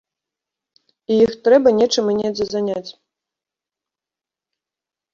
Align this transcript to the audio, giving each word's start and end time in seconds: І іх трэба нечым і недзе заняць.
І 1.15 1.17
іх 1.25 1.31
трэба 1.49 1.75
нечым 1.81 2.05
і 2.15 2.17
недзе 2.23 2.45
заняць. 2.57 2.91